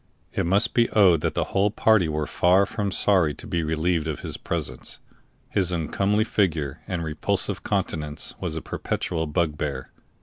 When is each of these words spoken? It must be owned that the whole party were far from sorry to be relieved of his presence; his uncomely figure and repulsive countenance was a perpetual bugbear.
It 0.33 0.47
must 0.47 0.73
be 0.73 0.89
owned 0.93 1.21
that 1.21 1.35
the 1.35 1.43
whole 1.53 1.69
party 1.69 2.09
were 2.09 2.25
far 2.25 2.65
from 2.65 2.91
sorry 2.91 3.35
to 3.35 3.45
be 3.45 3.61
relieved 3.61 4.07
of 4.07 4.21
his 4.21 4.35
presence; 4.35 4.97
his 5.49 5.71
uncomely 5.71 6.23
figure 6.23 6.81
and 6.87 7.03
repulsive 7.03 7.63
countenance 7.63 8.33
was 8.41 8.55
a 8.55 8.63
perpetual 8.63 9.27
bugbear. 9.27 9.91